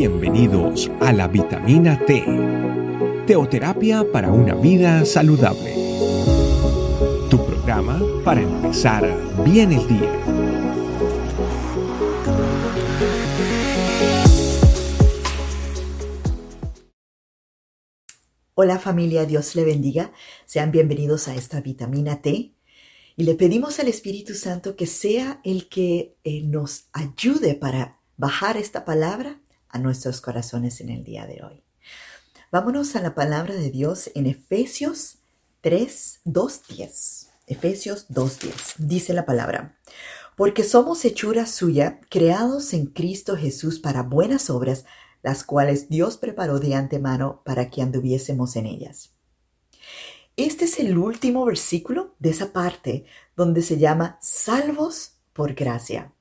Bienvenidos 0.00 0.90
a 1.00 1.12
la 1.12 1.28
vitamina 1.28 2.02
T, 2.06 2.24
teoterapia 3.26 4.02
para 4.10 4.32
una 4.32 4.54
vida 4.54 5.04
saludable. 5.04 5.74
Tu 7.28 7.36
programa 7.44 8.00
para 8.24 8.40
empezar 8.40 9.04
bien 9.44 9.72
el 9.72 9.86
día. 9.86 10.10
Hola 18.54 18.78
familia, 18.78 19.26
Dios 19.26 19.54
le 19.54 19.66
bendiga. 19.66 20.12
Sean 20.46 20.72
bienvenidos 20.72 21.28
a 21.28 21.34
esta 21.34 21.60
vitamina 21.60 22.22
T. 22.22 22.54
Y 23.16 23.24
le 23.24 23.34
pedimos 23.34 23.78
al 23.80 23.88
Espíritu 23.88 24.32
Santo 24.32 24.76
que 24.76 24.86
sea 24.86 25.42
el 25.44 25.68
que 25.68 26.16
eh, 26.24 26.40
nos 26.44 26.88
ayude 26.94 27.54
para 27.54 28.00
bajar 28.16 28.56
esta 28.56 28.86
palabra 28.86 29.42
a 29.70 29.78
nuestros 29.78 30.20
corazones 30.20 30.80
en 30.80 30.90
el 30.90 31.04
día 31.04 31.26
de 31.26 31.42
hoy. 31.42 31.62
Vámonos 32.52 32.96
a 32.96 33.00
la 33.00 33.14
palabra 33.14 33.54
de 33.54 33.70
Dios 33.70 34.10
en 34.14 34.26
Efesios 34.26 35.18
3, 35.60 36.20
2, 36.24 36.62
10. 36.68 37.28
Efesios 37.46 38.06
2, 38.08 38.38
10. 38.38 38.54
Dice 38.78 39.12
la 39.12 39.26
palabra, 39.26 39.78
porque 40.36 40.64
somos 40.64 41.04
hechura 41.04 41.46
suya, 41.46 42.00
creados 42.08 42.72
en 42.72 42.86
Cristo 42.86 43.36
Jesús 43.36 43.78
para 43.78 44.02
buenas 44.02 44.50
obras, 44.50 44.84
las 45.22 45.44
cuales 45.44 45.88
Dios 45.88 46.16
preparó 46.16 46.58
de 46.58 46.74
antemano 46.74 47.42
para 47.44 47.70
que 47.70 47.82
anduviésemos 47.82 48.56
en 48.56 48.66
ellas. 48.66 49.12
Este 50.36 50.64
es 50.64 50.78
el 50.78 50.96
último 50.96 51.44
versículo 51.44 52.14
de 52.18 52.30
esa 52.30 52.52
parte 52.52 53.04
donde 53.36 53.62
se 53.62 53.78
llama 53.78 54.18
salvos 54.22 55.18
por 55.34 55.54
gracia. 55.54 56.14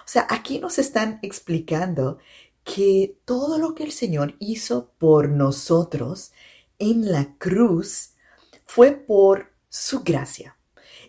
O 0.00 0.08
sea, 0.08 0.26
aquí 0.30 0.58
nos 0.58 0.78
están 0.78 1.18
explicando 1.22 2.18
que 2.64 3.18
todo 3.24 3.58
lo 3.58 3.74
que 3.74 3.84
el 3.84 3.92
Señor 3.92 4.34
hizo 4.38 4.90
por 4.98 5.28
nosotros 5.28 6.32
en 6.78 7.12
la 7.12 7.36
cruz 7.38 8.14
fue 8.66 8.92
por 8.92 9.52
su 9.68 10.00
gracia. 10.00 10.56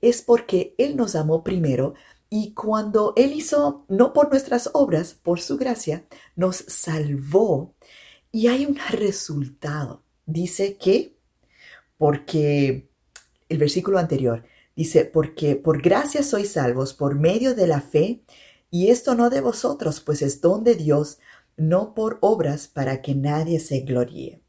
Es 0.00 0.22
porque 0.22 0.74
Él 0.78 0.96
nos 0.96 1.16
amó 1.16 1.44
primero 1.44 1.94
y 2.30 2.54
cuando 2.54 3.12
Él 3.16 3.32
hizo, 3.32 3.84
no 3.88 4.12
por 4.12 4.30
nuestras 4.30 4.70
obras, 4.72 5.14
por 5.14 5.40
su 5.40 5.58
gracia, 5.58 6.04
nos 6.36 6.56
salvó 6.68 7.74
y 8.30 8.46
hay 8.46 8.64
un 8.64 8.78
resultado. 8.90 10.04
Dice 10.26 10.76
que, 10.76 11.16
porque 11.98 12.88
el 13.48 13.58
versículo 13.58 13.98
anterior 13.98 14.44
dice, 14.76 15.04
porque 15.04 15.56
por 15.56 15.82
gracia 15.82 16.22
sois 16.22 16.52
salvos 16.52 16.94
por 16.94 17.16
medio 17.16 17.54
de 17.54 17.66
la 17.66 17.80
fe, 17.80 18.22
y 18.70 18.90
esto 18.90 19.16
no 19.16 19.28
de 19.30 19.40
vosotros, 19.40 20.00
pues 20.00 20.22
es 20.22 20.40
don 20.40 20.62
de 20.62 20.76
Dios, 20.76 21.18
no 21.56 21.94
por 21.94 22.18
obras 22.20 22.68
para 22.68 23.02
que 23.02 23.14
nadie 23.14 23.60
se 23.60 23.80
gloríe. 23.80 24.42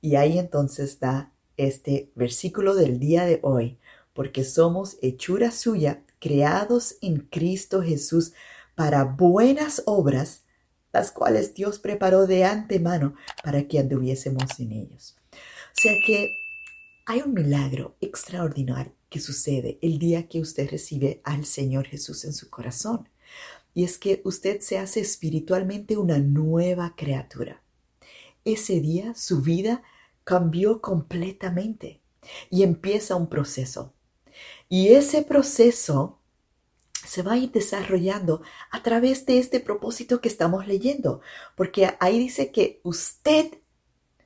Y 0.00 0.16
ahí 0.16 0.38
entonces 0.38 0.98
da 0.98 1.32
este 1.56 2.10
versículo 2.14 2.74
del 2.74 2.98
día 2.98 3.24
de 3.24 3.38
hoy, 3.42 3.78
porque 4.12 4.44
somos 4.44 4.96
hechura 5.00 5.50
suya, 5.50 6.02
creados 6.18 6.96
en 7.00 7.20
Cristo 7.20 7.82
Jesús 7.82 8.32
para 8.74 9.04
buenas 9.04 9.82
obras, 9.86 10.42
las 10.92 11.10
cuales 11.10 11.54
Dios 11.54 11.78
preparó 11.78 12.26
de 12.26 12.44
antemano 12.44 13.14
para 13.42 13.66
que 13.66 13.78
anduviésemos 13.78 14.58
en 14.58 14.72
ellos. 14.72 15.16
O 15.32 15.80
sea 15.80 15.94
que 16.06 16.28
hay 17.06 17.22
un 17.22 17.34
milagro 17.34 17.96
extraordinario 18.00 18.92
que 19.08 19.20
sucede 19.20 19.78
el 19.82 19.98
día 19.98 20.28
que 20.28 20.40
usted 20.40 20.70
recibe 20.70 21.20
al 21.24 21.44
Señor 21.44 21.86
Jesús 21.86 22.24
en 22.24 22.32
su 22.32 22.50
corazón 22.50 23.08
y 23.74 23.84
es 23.84 23.98
que 23.98 24.20
usted 24.24 24.60
se 24.60 24.78
hace 24.78 25.00
espiritualmente 25.00 25.96
una 25.96 26.18
nueva 26.18 26.94
criatura. 26.96 27.62
Ese 28.44 28.80
día 28.80 29.14
su 29.14 29.40
vida 29.42 29.82
cambió 30.24 30.80
completamente 30.80 32.00
y 32.50 32.62
empieza 32.62 33.16
un 33.16 33.28
proceso. 33.28 33.92
Y 34.68 34.88
ese 34.88 35.22
proceso 35.22 36.18
se 37.06 37.22
va 37.22 37.32
a 37.32 37.38
ir 37.38 37.50
desarrollando 37.50 38.42
a 38.70 38.82
través 38.82 39.26
de 39.26 39.38
este 39.38 39.60
propósito 39.60 40.20
que 40.20 40.28
estamos 40.28 40.66
leyendo, 40.66 41.20
porque 41.56 41.90
ahí 42.00 42.18
dice 42.18 42.52
que 42.52 42.80
usted 42.84 43.58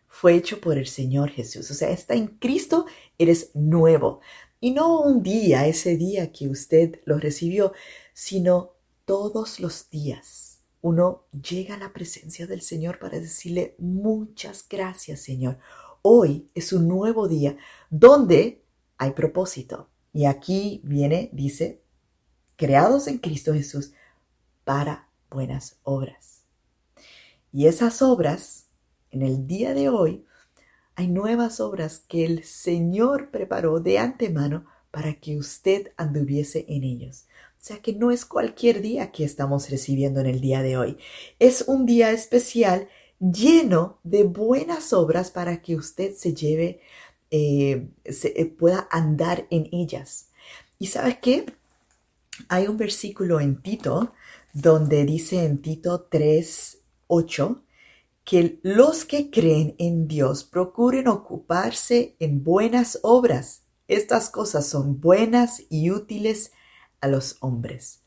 fue 0.09 0.35
hecho 0.35 0.61
por 0.61 0.79
el 0.79 0.87
Señor 0.87 1.31
Jesús, 1.31 1.71
o 1.71 1.75
sea, 1.75 1.91
está 1.91 2.15
en 2.15 2.27
Cristo, 2.27 2.87
eres 3.19 3.51
nuevo. 3.55 4.21
Y 4.61 4.71
no 4.71 5.01
un 5.01 5.23
día, 5.23 5.67
ese 5.67 5.97
día 5.97 6.33
que 6.33 6.49
usted 6.49 7.01
lo 7.05 7.19
recibió, 7.19 7.73
sino 8.15 8.76
todos 9.07 9.61
los 9.61 9.89
días 9.89 10.61
uno 10.83 11.25
llega 11.33 11.77
a 11.77 11.79
la 11.79 11.93
presencia 11.93 12.47
del 12.47 12.61
Señor 12.61 12.99
para 12.99 13.19
decirle 13.19 13.75
muchas 13.79 14.67
gracias 14.69 15.21
Señor. 15.21 15.59
Hoy 16.03 16.51
es 16.55 16.73
un 16.73 16.87
nuevo 16.87 17.27
día 17.27 17.57
donde 17.89 18.63
hay 18.99 19.13
propósito. 19.13 19.89
Y 20.13 20.27
aquí 20.27 20.81
viene, 20.85 21.31
dice, 21.33 21.83
creados 22.57 23.09
en 23.09 23.19
Cristo 23.19 23.53
Jesús 23.55 23.93
para 24.65 25.09
buenas 25.31 25.79
obras. 25.83 26.43
Y 27.53 27.67
esas 27.67 28.03
obras, 28.03 28.67
en 29.11 29.23
el 29.23 29.47
día 29.47 29.75
de 29.75 29.89
hoy, 29.89 30.25
hay 30.95 31.09
nuevas 31.09 31.61
obras 31.61 32.01
que 32.07 32.25
el 32.25 32.45
Señor 32.45 33.31
preparó 33.31 33.81
de 33.81 33.99
antemano 33.99 34.67
para 34.91 35.15
que 35.15 35.37
usted 35.37 35.93
anduviese 35.97 36.65
en 36.69 36.85
ellos. 36.85 37.27
Sea 37.67 37.83
que 37.83 37.95
no 37.95 38.13
es 38.13 38.25
cualquier 38.25 38.81
día 38.81 39.11
que 39.11 39.25
estamos 39.25 39.71
recibiendo 39.71 40.21
en 40.21 40.27
el 40.27 40.41
día 40.41 40.63
de 40.63 40.77
hoy. 40.77 40.99
Es 41.41 41.65
un 41.67 41.85
día 41.85 42.13
especial 42.13 42.89
lleno 43.19 43.99
de 44.05 44.23
buenas 44.23 44.93
obras 44.93 45.33
para 45.33 45.61
que 45.61 45.75
usted 45.75 46.15
se 46.15 46.33
lleve, 46.33 46.81
eh, 47.33 47.89
se, 48.09 48.41
eh, 48.41 48.47
pueda 48.47 48.87
andar 48.93 49.49
en 49.51 49.69
ellas. 49.73 50.29
¿Y 50.79 50.87
sabes 50.87 51.19
qué? 51.21 51.45
Hay 52.49 52.69
un 52.69 52.77
versículo 52.77 53.41
en 53.41 53.61
Tito 53.61 54.13
donde 54.53 55.05
dice 55.05 55.45
en 55.45 55.61
Tito 55.61 56.07
3, 56.09 56.79
8, 57.09 57.65
que 58.23 58.61
los 58.63 59.05
que 59.05 59.29
creen 59.29 59.75
en 59.79 60.07
Dios 60.07 60.45
procuren 60.45 61.09
ocuparse 61.09 62.15
en 62.21 62.45
buenas 62.45 63.01
obras. 63.03 63.63
Estas 63.89 64.31
cosas 64.31 64.69
son 64.69 65.01
buenas 65.01 65.65
y 65.69 65.91
útiles 65.91 66.53
a 67.07 67.09
los 67.09 67.37
hombres. 67.41 68.03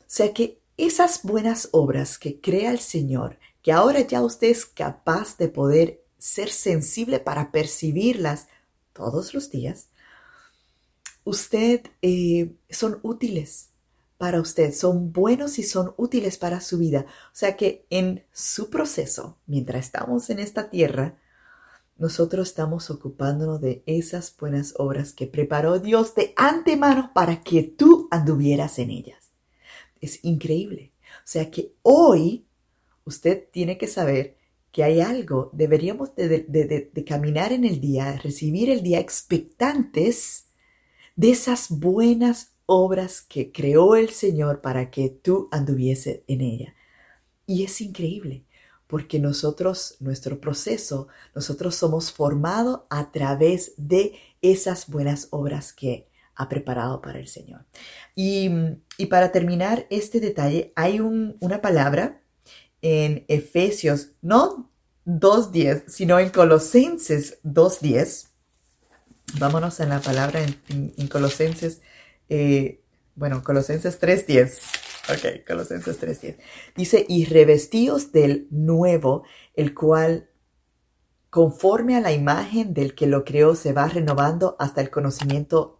O 0.00 0.04
sea 0.06 0.32
que 0.32 0.60
esas 0.76 1.22
buenas 1.22 1.68
obras 1.72 2.18
que 2.18 2.40
crea 2.40 2.70
el 2.70 2.78
Señor, 2.78 3.38
que 3.62 3.72
ahora 3.72 4.00
ya 4.00 4.22
usted 4.22 4.48
es 4.48 4.64
capaz 4.64 5.36
de 5.36 5.48
poder 5.48 6.04
ser 6.18 6.50
sensible 6.50 7.18
para 7.18 7.50
percibirlas 7.50 8.48
todos 8.92 9.34
los 9.34 9.50
días, 9.50 9.88
usted 11.24 11.82
eh, 12.00 12.54
son 12.70 13.00
útiles 13.02 13.70
para 14.18 14.40
usted, 14.40 14.72
son 14.72 15.12
buenos 15.12 15.58
y 15.58 15.64
son 15.64 15.94
útiles 15.96 16.38
para 16.38 16.60
su 16.60 16.78
vida. 16.78 17.06
O 17.32 17.34
sea 17.34 17.56
que 17.56 17.86
en 17.90 18.24
su 18.32 18.70
proceso, 18.70 19.38
mientras 19.46 19.86
estamos 19.86 20.30
en 20.30 20.38
esta 20.38 20.70
tierra, 20.70 21.18
nosotros 22.02 22.48
estamos 22.48 22.90
ocupándonos 22.90 23.60
de 23.60 23.84
esas 23.86 24.36
buenas 24.36 24.74
obras 24.76 25.12
que 25.12 25.28
preparó 25.28 25.78
Dios 25.78 26.16
de 26.16 26.32
antemano 26.34 27.12
para 27.14 27.44
que 27.44 27.62
tú 27.62 28.08
anduvieras 28.10 28.80
en 28.80 28.90
ellas. 28.90 29.30
Es 30.00 30.18
increíble. 30.24 30.90
O 31.18 31.26
sea 31.26 31.48
que 31.48 31.76
hoy 31.82 32.44
usted 33.04 33.44
tiene 33.52 33.78
que 33.78 33.86
saber 33.86 34.36
que 34.72 34.82
hay 34.82 35.00
algo, 35.00 35.50
deberíamos 35.52 36.12
de, 36.16 37.04
caminar 37.06 37.52
en 37.52 37.64
el 37.64 37.80
día, 37.80 38.18
recibir 38.18 38.68
el 38.68 38.82
día 38.82 38.98
expectantes 38.98 40.46
de 41.14 41.30
esas 41.30 41.70
buenas 41.70 42.56
obras 42.66 43.20
que 43.20 43.52
creó 43.52 43.94
el 43.94 44.10
Señor 44.10 44.60
para 44.60 44.90
que 44.90 45.08
tú 45.08 45.48
anduviese 45.52 46.24
en 46.26 46.40
ella. 46.40 46.74
Y 47.46 47.62
es 47.62 47.80
increíble 47.80 48.44
porque 48.92 49.18
nosotros, 49.18 49.96
nuestro 50.00 50.38
proceso, 50.38 51.08
nosotros 51.34 51.74
somos 51.76 52.12
formados 52.12 52.80
a 52.90 53.10
través 53.10 53.72
de 53.78 54.12
esas 54.42 54.86
buenas 54.86 55.28
obras 55.30 55.72
que 55.72 56.10
ha 56.34 56.46
preparado 56.50 57.00
para 57.00 57.18
el 57.18 57.26
Señor. 57.26 57.64
Y, 58.14 58.50
para 59.08 59.32
terminar 59.32 59.86
este 59.88 60.20
detalle, 60.20 60.74
hay 60.76 61.00
una 61.00 61.62
palabra 61.62 62.20
en 62.82 63.24
Efesios, 63.28 64.08
no 64.20 64.70
2.10, 65.06 65.84
sino 65.88 66.18
en 66.18 66.28
Colosenses 66.28 67.38
2.10. 67.44 68.28
Vámonos 69.38 69.80
a 69.80 69.86
la 69.86 70.02
palabra 70.02 70.44
en, 70.68 71.08
Colosenses, 71.08 71.80
eh, 72.28 72.82
bueno, 73.14 73.42
Colosenses 73.42 73.98
3.10. 73.98 74.81
Ok, 75.08 75.44
Colosenses 75.46 76.00
3.10. 76.00 76.36
Dice, 76.76 77.04
y 77.08 77.24
revestíos 77.24 78.12
del 78.12 78.46
nuevo, 78.50 79.24
el 79.54 79.74
cual 79.74 80.28
conforme 81.32 81.96
a 81.96 82.00
la 82.02 82.12
imagen 82.12 82.74
del 82.74 82.94
que 82.94 83.06
lo 83.06 83.24
creó, 83.24 83.54
se 83.54 83.72
va 83.72 83.88
renovando 83.88 84.54
hasta 84.58 84.82
el 84.82 84.90
conocimiento 84.90 85.78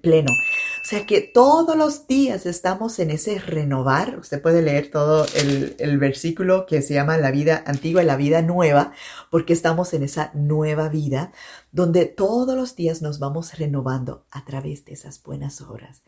pleno. 0.00 0.30
O 0.30 0.88
sea 0.88 1.06
que 1.06 1.20
todos 1.20 1.76
los 1.76 2.06
días 2.06 2.46
estamos 2.46 3.00
en 3.00 3.10
ese 3.10 3.40
renovar. 3.40 4.16
Usted 4.20 4.40
puede 4.40 4.62
leer 4.62 4.92
todo 4.92 5.26
el, 5.34 5.74
el 5.80 5.98
versículo 5.98 6.66
que 6.66 6.82
se 6.82 6.94
llama 6.94 7.18
la 7.18 7.32
vida 7.32 7.64
antigua 7.66 8.04
y 8.04 8.06
la 8.06 8.16
vida 8.16 8.42
nueva, 8.42 8.92
porque 9.28 9.52
estamos 9.52 9.92
en 9.92 10.04
esa 10.04 10.30
nueva 10.34 10.88
vida 10.88 11.32
donde 11.72 12.06
todos 12.06 12.56
los 12.56 12.76
días 12.76 13.02
nos 13.02 13.18
vamos 13.18 13.58
renovando 13.58 14.24
a 14.30 14.44
través 14.44 14.84
de 14.84 14.92
esas 14.92 15.20
buenas 15.20 15.60
obras 15.62 16.02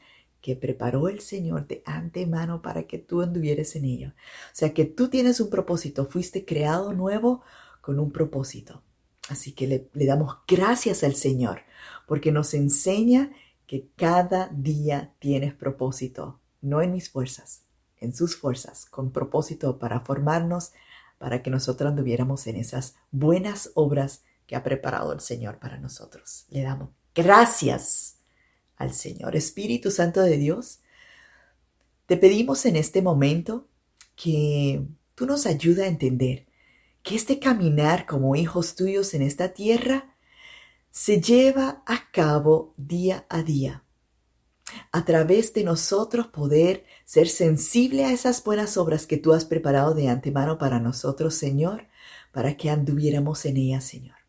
que 0.45 0.57
preparó 0.57 1.09
el 1.09 1.21
Señor 1.21 1.67
de 1.67 1.83
antemano 1.87 2.61
para 2.61 2.83
que 2.83 2.99
tú 2.99 3.23
anduvieras 3.23 3.77
en 3.77 3.87
ello. 3.87 4.09
O 4.09 4.51
sea 4.53 4.75
que 4.75 4.85
tú 4.85 5.09
tienes 5.09 5.41
un 5.41 5.49
propósito, 5.49 6.05
fuiste 6.05 6.45
creado 6.45 6.93
nuevo 6.93 7.41
con 7.81 7.99
un 7.99 8.13
propósito. 8.13 8.83
Así 9.31 9.53
que 9.53 9.67
le, 9.67 10.07
damos 10.07 10.37
gracias 10.47 11.03
al 11.03 11.15
Señor 11.15 11.63
porque 12.07 12.31
nos 12.31 12.53
enseña 12.53 13.33
que 13.67 13.89
cada 13.97 14.51
día 14.53 15.15
tienes 15.19 15.55
propósito, 15.55 16.41
no 16.61 16.83
en 16.83 16.93
mis 16.93 17.09
fuerzas, 17.09 17.63
en 17.97 18.15
sus 18.15 18.37
fuerzas, 18.37 18.85
con 18.85 19.13
propósito 19.13 19.79
para 19.79 20.01
formarnos, 20.01 20.73
para 21.17 21.43
que 21.43 21.49
nosotros 21.49 21.89
anduviéramos 21.89 22.47
en 22.49 22.57
esas 22.57 22.97
buenas 23.11 23.71
obras 23.77 24.25
que 24.47 24.57
ha 24.57 24.63
preparado 24.63 25.15
el 25.15 25.21
Señor 25.21 25.59
para 25.59 25.79
nosotros. 25.79 26.45
Le 26.51 26.61
damos 26.61 26.91
gracias 27.15 28.19
al 28.77 28.93
Señor 28.93 29.37
Espíritu 29.37 29.91
Santo 29.91 30.21
de 30.21 30.37
Dios. 30.37 30.81
Te 32.07 32.17
pedimos 32.17 32.67
en 32.67 32.77
este 32.77 33.03
momento 33.03 33.69
que 34.17 34.83
tú 35.15 35.27
nos 35.27 35.47
ayudes 35.47 35.85
a 35.85 35.89
entender 35.89 36.47
que 37.03 37.15
este 37.15 37.39
caminar 37.39 38.07
como 38.07 38.35
hijos 38.37 38.75
tuyos 38.75 39.15
en 39.15 39.23
esta 39.23 39.53
tierra 39.53 40.17
se 40.91 41.21
lleva 41.21 41.83
a 41.87 42.11
cabo 42.13 42.75
día 42.77 43.27
a 43.29 43.43
día. 43.43 43.85
A 44.91 45.05
través 45.05 45.53
de 45.53 45.65
nosotros 45.65 46.29
poder 46.29 46.85
ser 47.05 47.29
sensible 47.29 48.05
a 48.05 48.13
esas 48.13 48.43
buenas 48.43 48.77
obras 48.77 49.07
que 49.07 49.19
tú 49.19 49.33
has 49.33 49.45
preparado 49.45 49.95
de 49.95 50.09
antemano 50.09 50.57
para 50.57 50.81
nosotros, 50.81 51.35
Señor, 51.35 51.89
para 52.33 52.57
que 52.57 52.71
anduviéramos 52.71 53.45
en 53.45 53.59
ellas, 53.59 53.85
Señor. 53.85 54.24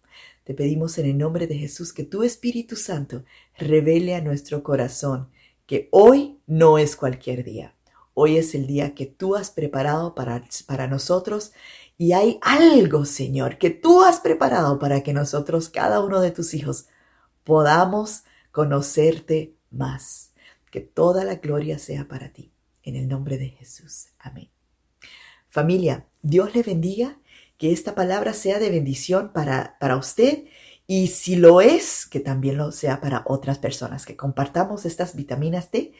Te 0.46 0.54
pedimos 0.54 1.00
en 1.00 1.08
el 1.08 1.18
nombre 1.18 1.48
de 1.48 1.58
Jesús 1.58 1.92
que 1.92 2.04
tu 2.04 2.22
Espíritu 2.22 2.76
Santo 2.76 3.26
revele 3.58 4.14
a 4.14 4.22
nuestro 4.22 4.62
corazón 4.62 5.30
que 5.66 5.90
hoy 5.92 6.40
no 6.46 6.78
es 6.78 6.96
cualquier 6.96 7.44
día. 7.44 7.76
Hoy 8.14 8.38
es 8.38 8.54
el 8.54 8.68
día 8.68 8.94
que 8.94 9.08
tú 9.08 9.36
has 9.36 9.50
preparado 9.50 10.14
para, 10.14 10.44
para 10.68 10.86
nosotros 10.86 11.52
y 11.98 12.12
hay 12.12 12.38
algo, 12.44 13.06
Señor, 13.06 13.58
que 13.58 13.72
tú 13.72 14.04
has 14.04 14.20
preparado 14.20 14.78
para 14.78 15.02
que 15.02 15.14
nosotros, 15.14 15.70
cada 15.70 16.00
uno 16.00 16.22
de 16.22 16.30
tus 16.30 16.54
hijos, 16.54 16.86
podamos 17.44 18.24
conocerte 18.52 19.56
más. 19.72 20.32
Que 20.70 20.82
toda 20.82 21.24
la 21.24 21.36
gloria 21.36 21.80
sea 21.80 22.08
para 22.08 22.32
ti. 22.32 22.52
En 22.84 22.96
el 22.96 23.08
nombre 23.08 23.40
de 23.40 23.50
Jesús. 23.50 24.10
Amén. 24.20 24.50
Familia, 25.50 26.06
Dios 26.22 26.54
le 26.54 26.62
bendiga. 26.62 27.18
Que 27.58 27.72
esta 27.72 27.96
palabra 27.96 28.34
sea 28.34 28.60
de 28.60 28.70
bendición 28.70 29.32
para, 29.34 29.78
para 29.80 29.98
usted 29.98 30.46
y 30.88 31.08
si 31.08 31.36
lo 31.36 31.62
es, 31.62 32.06
que 32.06 32.20
también 32.20 32.58
lo 32.58 32.72
sea 32.72 33.02
para 33.02 33.24
otras 33.26 33.58
personas, 33.58 34.06
que 34.06 34.16
compartamos 34.16 34.86
estas 34.86 35.16
vitaminas 35.16 35.72
D 35.72 35.94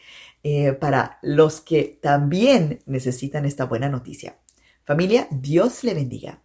eh, 0.44 0.72
para 0.74 1.18
los 1.22 1.60
que 1.60 1.98
también 2.00 2.80
necesitan 2.86 3.44
esta 3.44 3.64
buena 3.64 3.88
noticia. 3.88 4.36
Familia, 4.84 5.26
Dios 5.30 5.82
le 5.82 5.94
bendiga. 5.94 6.40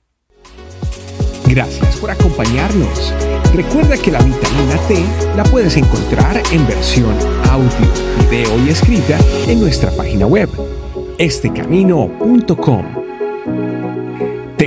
Gracias 1.46 1.98
por 1.98 2.10
acompañarnos. 2.10 3.14
Recuerda 3.54 3.98
que 3.98 4.12
la 4.12 4.22
vitamina 4.24 4.78
T 4.88 4.96
la 5.36 5.44
puedes 5.44 5.78
encontrar 5.78 6.42
en 6.52 6.66
versión 6.66 7.14
audio, 7.50 8.30
video 8.30 8.66
y 8.66 8.70
escrita 8.70 9.20
en 9.48 9.60
nuestra 9.60 9.92
página 9.92 10.26
web, 10.26 10.50
estecamino.com. 11.20 13.01